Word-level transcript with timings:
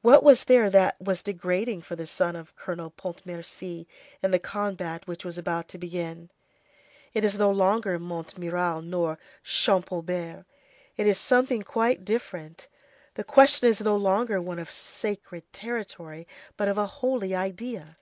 What 0.00 0.24
was 0.24 0.42
there 0.42 0.68
that 0.70 1.00
was 1.00 1.22
degrading 1.22 1.82
for 1.82 1.94
the 1.94 2.04
son 2.08 2.34
of 2.34 2.56
Colonel 2.56 2.90
Pontmercy 2.90 3.86
in 4.20 4.32
the 4.32 4.40
combat 4.40 5.06
which 5.06 5.24
was 5.24 5.38
about 5.38 5.68
to 5.68 5.78
begin? 5.78 6.30
It 7.14 7.22
is 7.22 7.38
no 7.38 7.48
longer 7.52 7.96
Montmirail 8.00 8.82
nor 8.82 9.20
Champaubert; 9.44 10.46
it 10.96 11.06
is 11.06 11.16
something 11.16 11.62
quite 11.62 12.04
different. 12.04 12.66
The 13.14 13.22
question 13.22 13.68
is 13.68 13.80
no 13.80 13.96
longer 13.96 14.42
one 14.42 14.58
of 14.58 14.68
sacred 14.68 15.44
territory,—but 15.52 16.66
of 16.66 16.76
a 16.76 16.86
holy 16.98 17.32
idea. 17.32 17.98